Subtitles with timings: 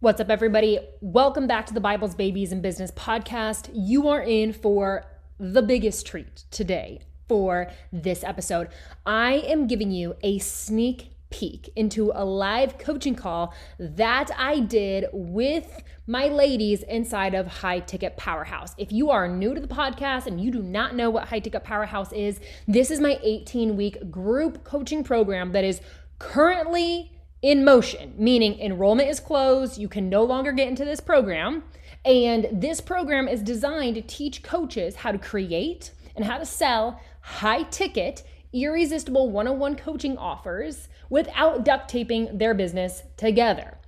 [0.00, 0.78] What's up, everybody?
[1.00, 3.70] Welcome back to the Bibles, Babies, and Business podcast.
[3.72, 5.06] You are in for
[5.40, 8.68] the biggest treat today for this episode.
[9.06, 15.06] I am giving you a sneak peek into a live coaching call that I did
[15.14, 18.74] with my ladies inside of High Ticket Powerhouse.
[18.76, 21.64] If you are new to the podcast and you do not know what High Ticket
[21.64, 22.38] Powerhouse is,
[22.68, 25.80] this is my 18 week group coaching program that is
[26.18, 31.64] currently in motion, meaning enrollment is closed, you can no longer get into this program.
[32.04, 37.00] And this program is designed to teach coaches how to create and how to sell
[37.20, 38.22] high ticket,
[38.52, 43.78] irresistible one on one coaching offers without duct taping their business together.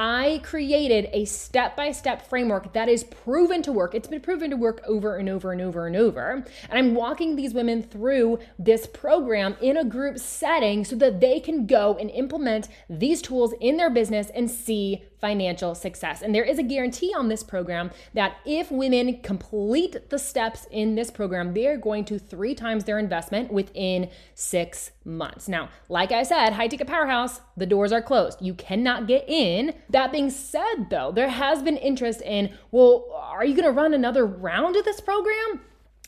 [0.00, 3.96] I created a step by step framework that is proven to work.
[3.96, 6.44] It's been proven to work over and over and over and over.
[6.70, 11.40] And I'm walking these women through this program in a group setting so that they
[11.40, 16.22] can go and implement these tools in their business and see financial success.
[16.22, 20.94] And there is a guarantee on this program that if women complete the steps in
[20.94, 25.48] this program, they are going to three times their investment within six months.
[25.48, 28.40] Now, like I said, High Ticket Powerhouse, the doors are closed.
[28.40, 29.74] You cannot get in.
[29.90, 33.94] That being said, though, there has been interest in, well, are you going to run
[33.94, 35.60] another round of this program?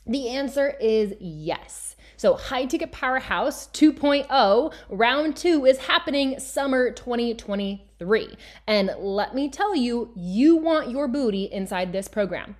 [0.06, 1.96] The answer is yes.
[2.16, 7.89] So, High Ticket Powerhouse 2.0, round two is happening summer 2023.
[8.66, 12.56] And let me tell you, you want your booty inside this program.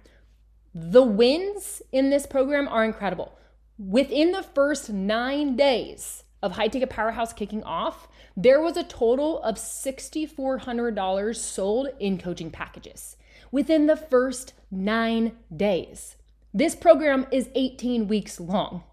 [0.75, 3.37] The wins in this program are incredible.
[3.79, 9.43] Within the first nine days of High Ticket Powerhouse kicking off, there was a total
[9.43, 13.17] of $6,400 sold in coaching packages
[13.51, 16.17] within the first nine days.
[16.55, 18.85] This program is 18 weeks long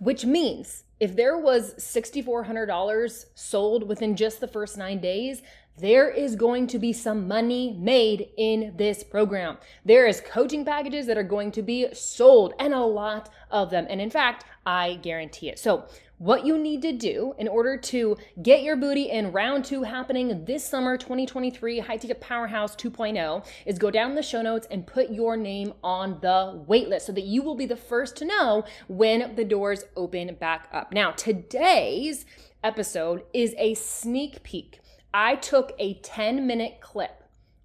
[0.00, 5.42] which means if there was $6,400 sold within just the first nine days,
[5.80, 9.56] there is going to be some money made in this program.
[9.84, 13.86] There is coaching packages that are going to be sold and a lot of them.
[13.88, 15.58] And in fact, I guarantee it.
[15.58, 15.86] So
[16.20, 20.44] what you need to do in order to get your booty in round two happening
[20.44, 25.10] this summer 2023 high ticket powerhouse 2.0 is go down the show notes and put
[25.10, 29.34] your name on the waitlist so that you will be the first to know when
[29.34, 32.26] the doors open back up now today's
[32.62, 34.80] episode is a sneak peek
[35.12, 37.20] i took a 10 minute clip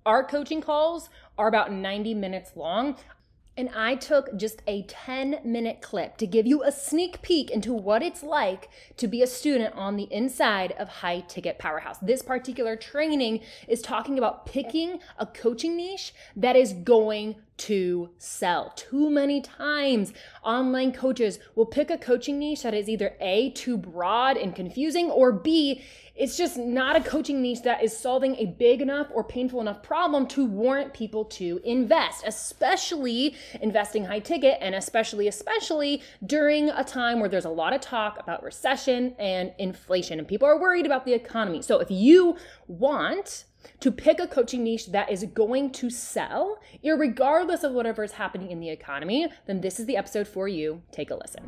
[0.06, 2.96] our coaching calls are about 90 minutes long.
[3.58, 7.74] And I took just a 10 minute clip to give you a sneak peek into
[7.74, 11.98] what it's like to be a student on the inside of High Ticket Powerhouse.
[12.00, 18.74] This particular training is talking about picking a coaching niche that is going to sell.
[18.76, 23.78] Too many times, online coaches will pick a coaching niche that is either A, too
[23.78, 25.84] broad and confusing, or B,
[26.16, 29.84] it's just not a coaching niche that is solving a big enough or painful enough
[29.84, 36.86] problem to warrant people to invest, especially investing high ticket and especially, especially during a
[36.86, 40.86] time where there's a lot of talk about recession and inflation and people are worried
[40.86, 41.62] about the economy.
[41.62, 42.38] So if you
[42.68, 43.44] want
[43.80, 48.52] to pick a coaching niche that is going to sell, regardless of whatever is happening
[48.52, 50.82] in the economy, then this is the episode for you.
[50.92, 51.44] Take a listen.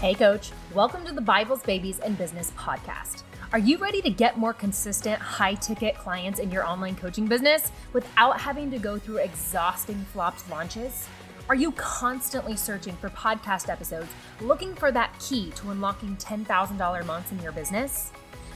[0.00, 0.50] Hey, coach.
[0.74, 3.22] Welcome to the Bibles, Babies, and Business podcast.
[3.52, 7.70] Are you ready to get more consistent, high ticket clients in your online coaching business
[7.92, 11.06] without having to go through exhausting flopped launches?
[11.48, 14.08] Are you constantly searching for podcast episodes,
[14.40, 18.12] looking for that key to unlocking $10,000 months in your business?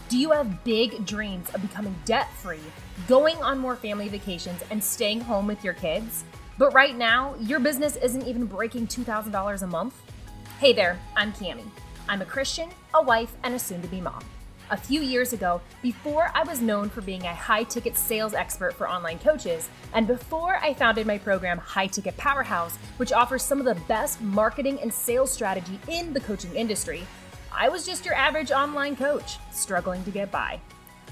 [0.08, 2.60] Do you have big dreams of becoming debt free,
[3.08, 6.24] going on more family vacations, and staying home with your kids?
[6.58, 10.00] But right now, your business isn't even breaking $2,000 a month?
[10.60, 11.68] Hey there, I'm Camie.
[12.08, 14.22] I'm a Christian, a wife, and a soon to be mom.
[14.68, 18.74] A few years ago, before I was known for being a high ticket sales expert
[18.74, 23.60] for online coaches, and before I founded my program High Ticket Powerhouse, which offers some
[23.60, 27.04] of the best marketing and sales strategy in the coaching industry,
[27.52, 30.60] I was just your average online coach, struggling to get by.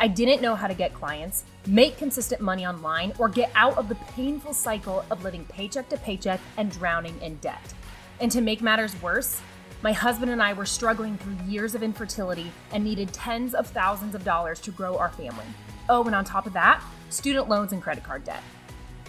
[0.00, 3.88] I didn't know how to get clients, make consistent money online, or get out of
[3.88, 7.73] the painful cycle of living paycheck to paycheck and drowning in debt.
[8.19, 9.40] And to make matters worse,
[9.84, 14.14] my husband and I were struggling through years of infertility and needed tens of thousands
[14.14, 15.44] of dollars to grow our family.
[15.90, 18.42] Oh, and on top of that, student loans and credit card debt.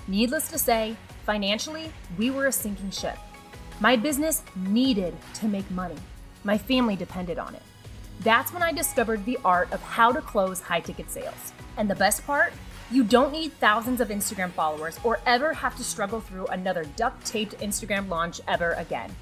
[0.10, 3.18] Needless to say, financially, we were a sinking ship.
[3.80, 5.96] My business needed to make money.
[6.44, 7.64] My family depended on it.
[8.20, 11.54] That's when I discovered the art of how to close high ticket sales.
[11.78, 12.52] And the best part,
[12.92, 17.26] You don't need thousands of Instagram followers or ever have to struggle through another duct
[17.26, 19.16] taped Instagram launch ever again.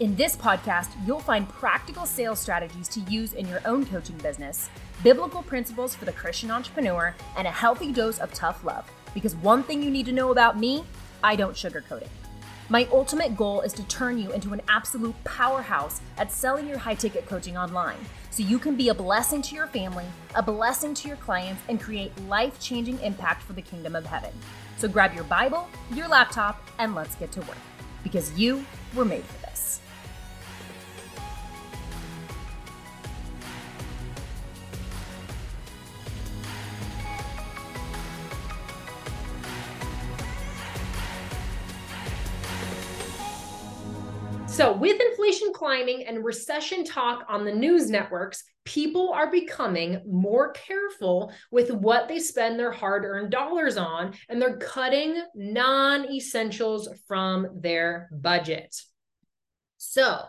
[0.00, 4.70] In this podcast, you'll find practical sales strategies to use in your own coaching business,
[5.02, 8.88] biblical principles for the Christian entrepreneur, and a healthy dose of tough love.
[9.12, 10.84] Because one thing you need to know about me,
[11.24, 12.10] I don't sugarcoat it.
[12.68, 16.94] My ultimate goal is to turn you into an absolute powerhouse at selling your high
[16.94, 17.98] ticket coaching online
[18.30, 20.06] so you can be a blessing to your family,
[20.36, 24.30] a blessing to your clients, and create life changing impact for the kingdom of heaven.
[24.76, 27.58] So grab your Bible, your laptop, and let's get to work
[28.04, 29.67] because you were made for this.
[45.68, 52.08] Climbing and recession talk on the news networks, people are becoming more careful with what
[52.08, 58.74] they spend their hard earned dollars on, and they're cutting non essentials from their budget.
[59.76, 60.22] So,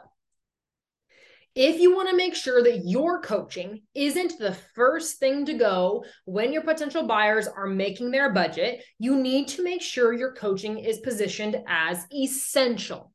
[1.56, 6.04] if you want to make sure that your coaching isn't the first thing to go
[6.26, 10.80] when your potential buyers are making their budget, you need to make sure your coaching
[10.80, 13.14] is positioned as essential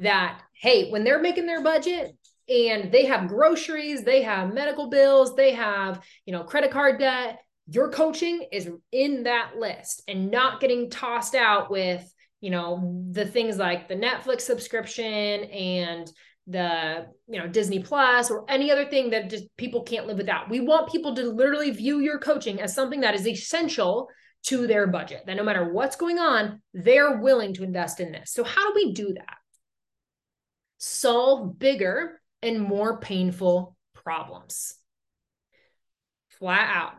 [0.00, 2.16] that, hey, when they're making their budget
[2.48, 7.38] and they have groceries, they have medical bills, they have, you know, credit card debt,
[7.68, 12.04] your coaching is in that list and not getting tossed out with,
[12.40, 16.10] you know, the things like the Netflix subscription and
[16.46, 20.50] the you know Disney Plus or any other thing that just people can't live without.
[20.50, 24.08] We want people to literally view your coaching as something that is essential
[24.44, 25.24] to their budget.
[25.26, 28.32] That no matter what's going on, they're willing to invest in this.
[28.32, 29.36] So how do we do that?
[30.80, 34.74] Solve bigger and more painful problems.
[36.38, 36.94] Flat out.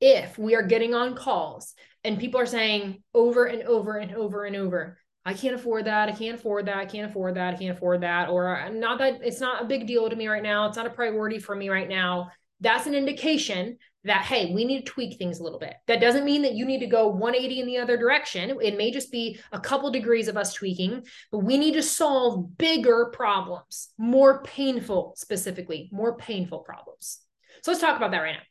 [0.00, 4.44] If we are getting on calls and people are saying over and over and over
[4.44, 6.08] and over, I can't afford that.
[6.08, 6.78] I can't afford that.
[6.78, 7.54] I can't afford that.
[7.54, 8.30] I can't afford that.
[8.30, 10.66] Or not that it's not a big deal to me right now.
[10.66, 12.30] It's not a priority for me right now.
[12.60, 15.74] That's an indication that hey we need to tweak things a little bit.
[15.86, 18.56] That doesn't mean that you need to go 180 in the other direction.
[18.60, 22.56] It may just be a couple degrees of us tweaking but we need to solve
[22.56, 27.20] bigger problems more painful specifically more painful problems.
[27.62, 28.42] So let's talk about that right now.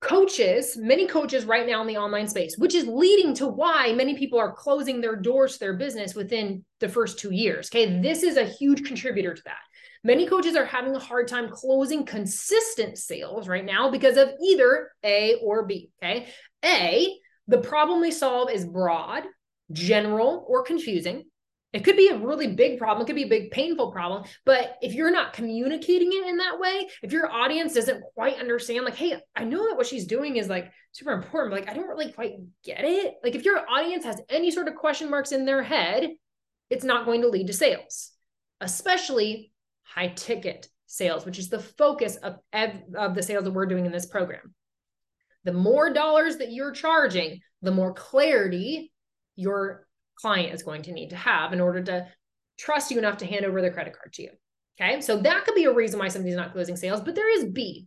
[0.00, 4.16] Coaches many coaches right now in the online space which is leading to why many
[4.16, 8.00] people are closing their doors to their business within the first two years okay?
[8.00, 9.60] This is a huge contributor to that
[10.02, 14.90] Many coaches are having a hard time closing consistent sales right now because of either
[15.04, 15.90] A or B.
[16.02, 16.28] Okay.
[16.64, 17.14] A,
[17.48, 19.24] the problem they solve is broad,
[19.72, 21.24] general, or confusing.
[21.72, 23.02] It could be a really big problem.
[23.02, 24.24] It could be a big painful problem.
[24.44, 28.84] But if you're not communicating it in that way, if your audience doesn't quite understand,
[28.84, 31.74] like, hey, I know that what she's doing is like super important, but like, I
[31.74, 33.14] don't really quite get it.
[33.22, 36.10] Like, if your audience has any sort of question marks in their head,
[36.70, 38.10] it's not going to lead to sales,
[38.60, 39.49] especially
[39.94, 43.92] high ticket sales, which is the focus of, of the sales that we're doing in
[43.92, 44.54] this program.
[45.44, 48.92] The more dollars that you're charging, the more clarity
[49.36, 52.06] your client is going to need to have in order to
[52.58, 54.30] trust you enough to hand over their credit card to you.
[54.80, 55.00] Okay.
[55.00, 57.86] So that could be a reason why somebody's not closing sales, but there is B.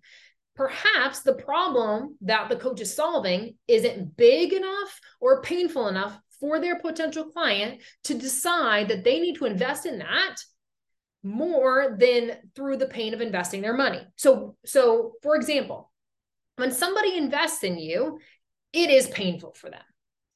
[0.55, 6.59] Perhaps the problem that the coach is solving isn't big enough or painful enough for
[6.59, 10.35] their potential client to decide that they need to invest in that
[11.23, 14.01] more than through the pain of investing their money.
[14.17, 15.91] So, so for example,
[16.57, 18.19] when somebody invests in you,
[18.73, 19.81] it is painful for them.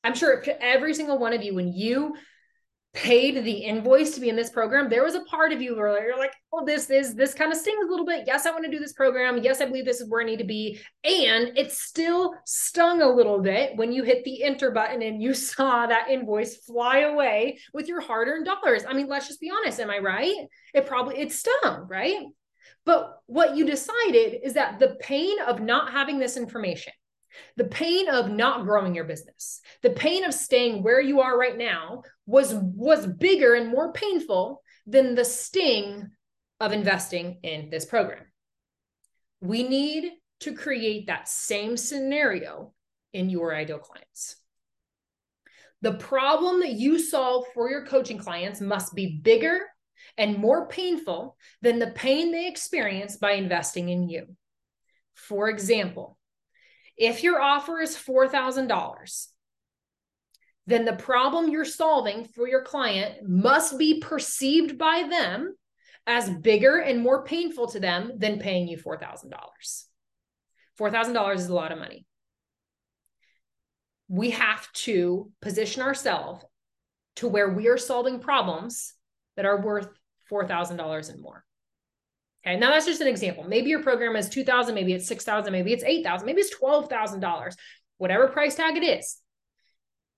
[0.04, 2.16] I'm sure every single one of you, when you
[2.98, 6.04] paid the invoice to be in this program, there was a part of you where
[6.04, 8.24] you're like, oh, this is this kind of stings a little bit.
[8.26, 9.38] Yes, I want to do this program.
[9.38, 10.80] Yes, I believe this is where I need to be.
[11.04, 15.34] And it still stung a little bit when you hit the enter button and you
[15.36, 18.84] saw that invoice fly away with your hard-earned dollars.
[18.88, 19.80] I mean, let's just be honest.
[19.80, 20.34] Am I right?
[20.74, 22.18] It probably it stung, right?
[22.84, 26.94] But what you decided is that the pain of not having this information,
[27.56, 31.58] the pain of not growing your business, the pain of staying where you are right
[31.58, 36.10] now was was bigger and more painful than the sting
[36.60, 38.26] of investing in this program.
[39.42, 42.74] We need to create that same scenario
[43.14, 44.36] in your ideal clients.
[45.82, 49.62] The problem that you solve for your coaching clients must be bigger
[50.18, 54.36] and more painful than the pain they experience by investing in you.
[55.14, 56.17] For example,
[56.98, 59.28] if your offer is $4,000,
[60.66, 65.56] then the problem you're solving for your client must be perceived by them
[66.06, 69.32] as bigger and more painful to them than paying you $4,000.
[70.80, 72.06] $4,000 is a lot of money.
[74.08, 76.44] we have to position ourselves
[77.18, 78.94] to where we are solving problems
[79.36, 79.90] that are worth
[80.32, 81.44] $4,000 and more.
[82.48, 83.44] Okay, now that's just an example.
[83.44, 87.56] Maybe your program is 2000, maybe it's 6000, maybe it's 8000, maybe it's $12,000.
[87.98, 89.18] Whatever price tag it is,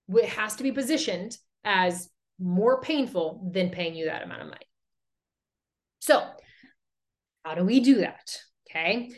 [0.09, 2.07] it has to be positioned as
[2.39, 4.67] more painful than paying you that amount of money.
[6.01, 6.23] So,
[7.43, 8.37] how do we do that?
[8.69, 9.11] Okay.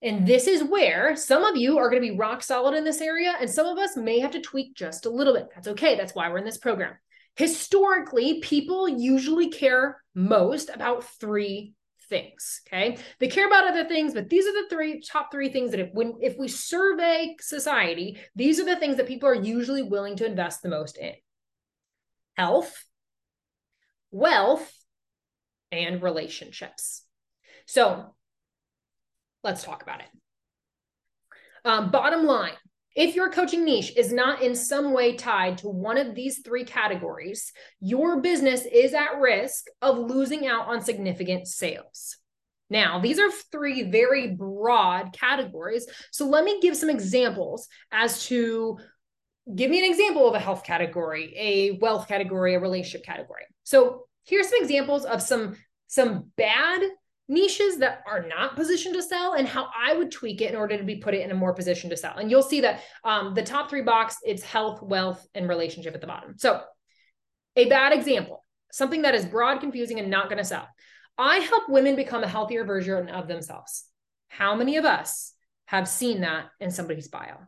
[0.00, 3.02] And this is where some of you are going to be rock solid in this
[3.02, 5.48] area, and some of us may have to tweak just a little bit.
[5.54, 5.94] That's okay.
[5.94, 6.94] That's why we're in this program.
[7.34, 11.74] Historically, people usually care most about three
[12.08, 12.60] things.
[12.66, 12.98] Okay.
[13.18, 15.90] They care about other things, but these are the three top three things that if
[15.92, 20.26] when if we survey society, these are the things that people are usually willing to
[20.26, 21.14] invest the most in.
[22.36, 22.84] Health,
[24.10, 24.72] wealth,
[25.72, 27.02] and relationships.
[27.66, 28.14] So
[29.42, 30.06] let's talk about it.
[31.64, 32.52] Um, bottom line
[32.96, 36.64] if your coaching niche is not in some way tied to one of these three
[36.64, 42.16] categories, your business is at risk of losing out on significant sales.
[42.70, 45.86] Now, these are three very broad categories.
[46.10, 48.78] So let me give some examples as to
[49.54, 53.42] give me an example of a health category, a wealth category, a relationship category.
[53.62, 56.80] So here's some examples of some some bad
[57.28, 60.76] niches that are not positioned to sell and how I would tweak it in order
[60.76, 62.16] to be put it in a more position to sell.
[62.16, 66.00] And you'll see that um, the top three box, it's health, wealth, and relationship at
[66.00, 66.34] the bottom.
[66.38, 66.62] So
[67.56, 70.68] a bad example, something that is broad, confusing, and not going to sell.
[71.18, 73.84] I help women become a healthier version of themselves.
[74.28, 75.32] How many of us
[75.66, 77.38] have seen that in somebody's bio?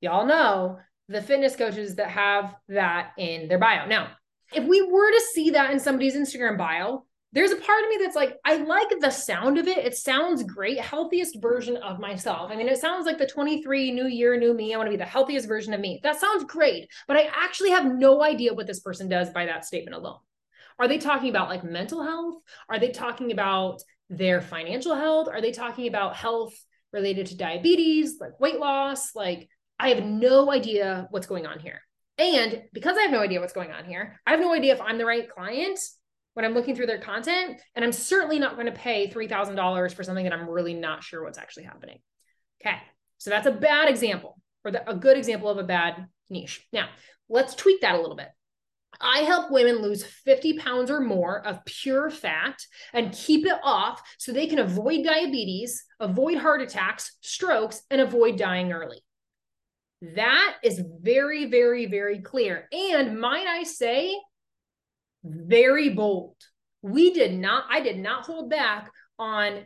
[0.00, 0.78] Y'all know
[1.08, 3.86] the fitness coaches that have that in their bio.
[3.86, 4.08] Now,
[4.54, 7.04] if we were to see that in somebody's Instagram bio,
[7.34, 9.84] there's a part of me that's like, I like the sound of it.
[9.84, 10.78] It sounds great.
[10.78, 12.52] Healthiest version of myself.
[12.52, 14.72] I mean, it sounds like the 23 new year, new me.
[14.72, 15.98] I want to be the healthiest version of me.
[16.04, 16.88] That sounds great.
[17.08, 20.20] But I actually have no idea what this person does by that statement alone.
[20.78, 22.36] Are they talking about like mental health?
[22.68, 25.26] Are they talking about their financial health?
[25.26, 26.54] Are they talking about health
[26.92, 29.12] related to diabetes, like weight loss?
[29.16, 29.48] Like,
[29.80, 31.80] I have no idea what's going on here.
[32.16, 34.80] And because I have no idea what's going on here, I have no idea if
[34.80, 35.80] I'm the right client
[36.34, 37.60] when I'm looking through their content.
[37.74, 41.24] And I'm certainly not going to pay $3,000 for something that I'm really not sure
[41.24, 41.98] what's actually happening.
[42.60, 42.76] Okay.
[43.18, 46.66] So that's a bad example or the, a good example of a bad niche.
[46.72, 46.88] Now,
[47.28, 48.28] let's tweak that a little bit.
[49.00, 52.56] I help women lose 50 pounds or more of pure fat
[52.92, 58.38] and keep it off so they can avoid diabetes, avoid heart attacks, strokes, and avoid
[58.38, 59.02] dying early.
[60.14, 62.68] That is very, very, very clear.
[62.72, 64.16] And might I say,
[65.24, 66.36] very bold.
[66.82, 69.64] We did not, I did not hold back on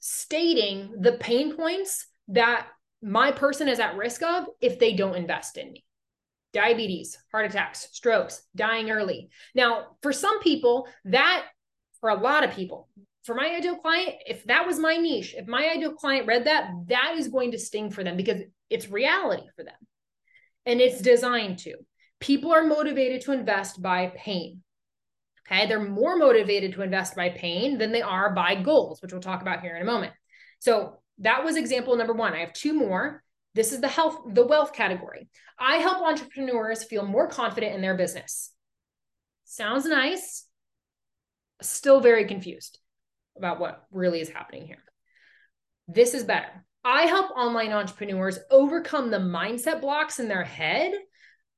[0.00, 2.66] stating the pain points that
[3.00, 5.84] my person is at risk of if they don't invest in me
[6.52, 9.30] diabetes, heart attacks, strokes, dying early.
[9.54, 11.46] Now, for some people, that,
[12.00, 12.88] for a lot of people,
[13.24, 16.70] for my ideal client, if that was my niche, if my ideal client read that,
[16.88, 19.74] that is going to sting for them because it's reality for them.
[20.66, 21.74] And it's designed to.
[22.20, 24.62] People are motivated to invest by pain.
[25.46, 25.66] Okay.
[25.66, 29.42] They're more motivated to invest by pain than they are by goals, which we'll talk
[29.42, 30.12] about here in a moment.
[30.60, 32.32] So that was example number one.
[32.32, 33.22] I have two more.
[33.54, 35.28] This is the health, the wealth category.
[35.58, 38.50] I help entrepreneurs feel more confident in their business.
[39.44, 40.46] Sounds nice.
[41.60, 42.78] Still very confused
[43.36, 44.82] about what really is happening here.
[45.88, 46.64] This is better.
[46.84, 50.92] I help online entrepreneurs overcome the mindset blocks in their head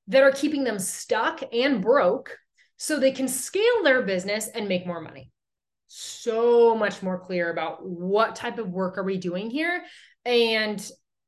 [0.09, 2.37] that are keeping them stuck and broke
[2.77, 5.31] so they can scale their business and make more money.
[5.87, 9.85] So much more clear about what type of work are we doing here.
[10.25, 10.85] And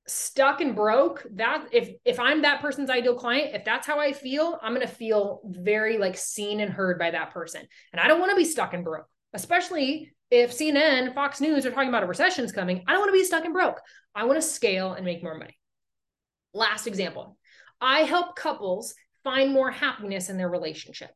[0.09, 4.13] stuck and broke that if if i'm that person's ideal client if that's how i
[4.13, 7.63] feel i'm going to feel very like seen and heard by that person.
[7.93, 11.71] And i don't want to be stuck and broke especially if cnn fox news are
[11.71, 12.85] talking about a recession's coming.
[12.87, 13.81] I don't want to be stuck and broke.
[14.15, 15.59] I want to scale and make more money.
[16.55, 17.37] Last example
[17.81, 21.11] i help couples find more happiness in their relationship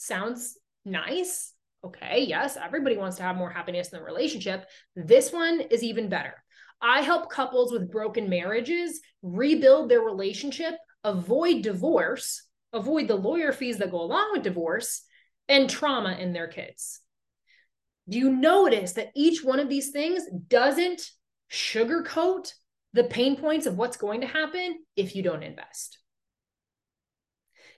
[0.00, 1.52] sounds nice.
[1.84, 4.66] Okay, yes, everybody wants to have more happiness in the relationship.
[4.96, 6.34] This one is even better.
[6.82, 13.78] I help couples with broken marriages rebuild their relationship, avoid divorce, avoid the lawyer fees
[13.78, 15.02] that go along with divorce,
[15.48, 17.00] and trauma in their kids.
[18.08, 21.02] Do you notice that each one of these things doesn't
[21.50, 22.52] sugarcoat
[22.92, 25.98] the pain points of what's going to happen if you don't invest?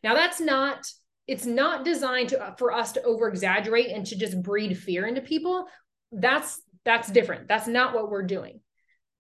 [0.05, 0.87] Now, that's not
[1.27, 5.21] it's not designed to, for us to over exaggerate and to just breed fear into
[5.21, 5.67] people
[6.11, 8.61] that's that's different that's not what we're doing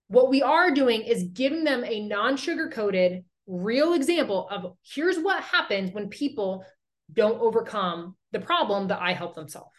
[0.09, 5.19] What we are doing is giving them a non sugar coated, real example of here's
[5.19, 6.67] what happens when people
[7.11, 9.73] don't overcome the problem that I help them solve.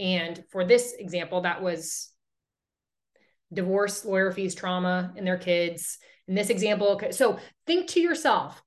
[0.00, 2.10] And for this example, that was
[3.52, 5.98] divorce, lawyer fees, trauma, and their kids.
[6.26, 8.60] In this example, so think to yourself,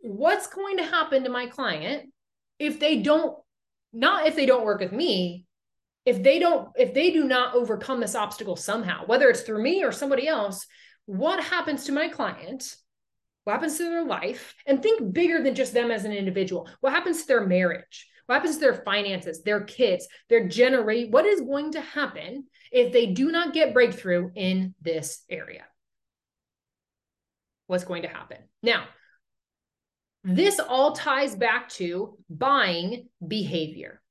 [0.00, 2.12] what's going to happen to my client
[2.58, 3.36] if they don't,
[3.92, 5.46] not if they don't work with me,
[6.04, 9.84] if they don't, if they do not overcome this obstacle somehow, whether it's through me
[9.84, 10.66] or somebody else,
[11.06, 12.76] what happens to my client?
[13.44, 14.54] What happens to their life?
[14.66, 16.68] And think bigger than just them as an individual.
[16.80, 18.06] What happens to their marriage?
[18.26, 21.10] What happens to their finances, their kids, their generate?
[21.10, 25.64] What is going to happen if they do not get breakthrough in this area?
[27.68, 28.36] What's going to happen?
[28.62, 28.84] Now,
[30.28, 34.02] this all ties back to buying behavior.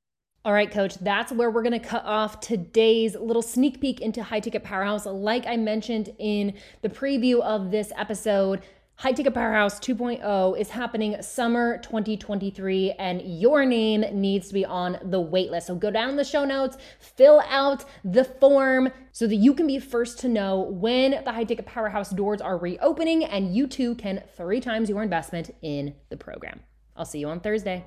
[0.43, 4.24] All right, coach, that's where we're going to cut off today's little sneak peek into
[4.24, 5.05] High Ticket Powerhouse.
[5.05, 8.62] Like I mentioned in the preview of this episode,
[9.00, 14.98] High Ticket Powerhouse 2.0 is happening summer 2023, and your name needs to be on
[15.04, 15.68] the waitlist.
[15.68, 19.77] So go down the show notes, fill out the form so that you can be
[19.77, 24.24] first to know when the High Ticket Powerhouse doors are reopening, and you too can
[24.36, 26.62] three times your investment in the program.
[26.96, 27.86] I'll see you on Thursday.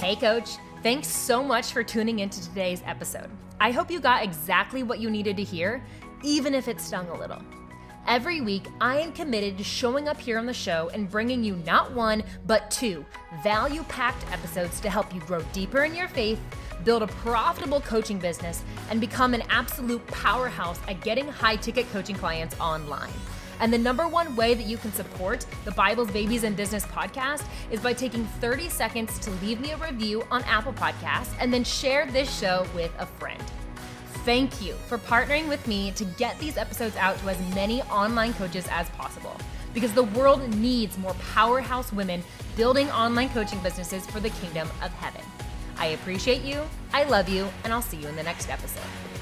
[0.00, 0.50] Hey, coach.
[0.82, 3.30] Thanks so much for tuning into today's episode.
[3.60, 5.86] I hope you got exactly what you needed to hear,
[6.24, 7.40] even if it stung a little.
[8.06, 11.56] Every week, I am committed to showing up here on the show and bringing you
[11.64, 13.02] not one, but two
[13.42, 16.38] value packed episodes to help you grow deeper in your faith,
[16.84, 22.14] build a profitable coaching business, and become an absolute powerhouse at getting high ticket coaching
[22.14, 23.12] clients online.
[23.60, 27.46] And the number one way that you can support the Bibles, Babies, and Business podcast
[27.70, 31.64] is by taking 30 seconds to leave me a review on Apple Podcasts and then
[31.64, 33.42] share this show with a friend.
[34.22, 38.32] Thank you for partnering with me to get these episodes out to as many online
[38.34, 39.36] coaches as possible
[39.74, 42.22] because the world needs more powerhouse women
[42.56, 45.20] building online coaching businesses for the kingdom of heaven.
[45.76, 49.13] I appreciate you, I love you, and I'll see you in the next episode.